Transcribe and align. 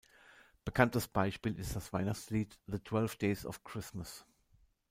Bekanntes 0.65 1.07
Beispiel 1.07 1.55
ist 1.59 1.75
das 1.75 1.93
Weihnachtslied 1.93 2.57
"The 2.65 2.79
Twelve 2.79 3.15
Days 3.19 3.45
of 3.45 3.63
Christmas". 3.63 4.25